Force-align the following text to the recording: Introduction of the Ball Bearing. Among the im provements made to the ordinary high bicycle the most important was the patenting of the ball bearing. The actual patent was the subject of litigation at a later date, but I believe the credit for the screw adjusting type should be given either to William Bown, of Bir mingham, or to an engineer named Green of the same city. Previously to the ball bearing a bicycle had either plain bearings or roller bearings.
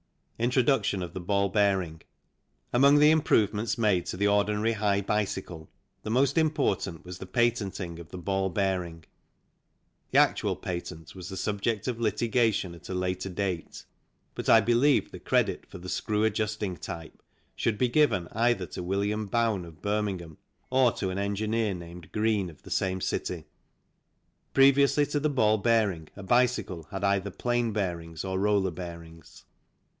Introduction 0.39 1.03
of 1.03 1.13
the 1.13 1.19
Ball 1.19 1.49
Bearing. 1.49 2.01
Among 2.73 2.97
the 2.97 3.11
im 3.11 3.21
provements 3.21 3.77
made 3.77 4.07
to 4.07 4.17
the 4.17 4.25
ordinary 4.25 4.71
high 4.73 5.01
bicycle 5.01 5.69
the 6.01 6.09
most 6.09 6.39
important 6.39 7.05
was 7.05 7.19
the 7.19 7.27
patenting 7.27 7.99
of 7.99 8.09
the 8.09 8.17
ball 8.17 8.49
bearing. 8.49 9.03
The 10.09 10.17
actual 10.17 10.55
patent 10.55 11.13
was 11.13 11.29
the 11.29 11.37
subject 11.37 11.87
of 11.87 11.99
litigation 12.01 12.73
at 12.73 12.89
a 12.89 12.95
later 12.95 13.29
date, 13.29 13.85
but 14.33 14.49
I 14.49 14.59
believe 14.61 15.11
the 15.11 15.19
credit 15.19 15.67
for 15.67 15.77
the 15.77 15.87
screw 15.87 16.23
adjusting 16.23 16.77
type 16.77 17.21
should 17.55 17.77
be 17.77 17.87
given 17.87 18.27
either 18.31 18.65
to 18.65 18.81
William 18.81 19.27
Bown, 19.27 19.63
of 19.65 19.83
Bir 19.83 20.01
mingham, 20.01 20.39
or 20.71 20.91
to 20.93 21.11
an 21.11 21.19
engineer 21.19 21.75
named 21.75 22.11
Green 22.11 22.49
of 22.49 22.63
the 22.63 22.71
same 22.71 23.01
city. 23.01 23.45
Previously 24.55 25.05
to 25.05 25.19
the 25.19 25.29
ball 25.29 25.59
bearing 25.59 26.09
a 26.15 26.23
bicycle 26.23 26.87
had 26.89 27.03
either 27.03 27.29
plain 27.29 27.71
bearings 27.73 28.25
or 28.25 28.39
roller 28.39 28.71
bearings. 28.71 29.45